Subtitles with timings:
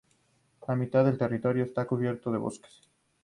[0.67, 2.89] La mitad del territorio está cubierto de bosques.